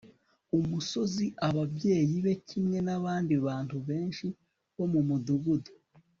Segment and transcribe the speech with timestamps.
[0.57, 1.25] umusozi.
[1.47, 4.25] ababyeyi be, kimwe nabandi bantu benshi
[4.75, 5.71] bo mu mudugudu